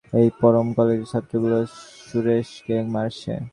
[0.13, 1.57] এই পরম, কলেজের ছাত্রগুলো
[2.07, 3.33] সুরেশকে মারছে।